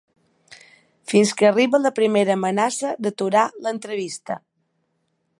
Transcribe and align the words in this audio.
Fins 1.11 1.33
que 1.41 1.49
arriba 1.49 1.81
la 1.83 1.91
primera 1.99 2.33
amenaça 2.39 2.93
d’aturar 3.07 3.43
l’entrevista. 3.67 4.39